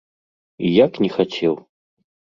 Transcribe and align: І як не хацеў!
І 0.69 0.71
як 0.85 0.97
не 1.05 1.09
хацеў! 1.19 1.53